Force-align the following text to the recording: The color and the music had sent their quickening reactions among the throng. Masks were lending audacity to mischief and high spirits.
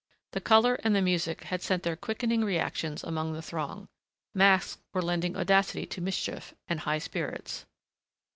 The 0.31 0.41
color 0.41 0.79
and 0.83 0.95
the 0.95 1.01
music 1.03 1.43
had 1.43 1.61
sent 1.61 1.83
their 1.83 1.95
quickening 1.95 2.43
reactions 2.43 3.03
among 3.03 3.33
the 3.33 3.41
throng. 3.43 3.87
Masks 4.33 4.81
were 4.95 5.01
lending 5.03 5.37
audacity 5.37 5.85
to 5.85 6.01
mischief 6.01 6.55
and 6.67 6.79
high 6.79 6.97
spirits. 6.97 7.67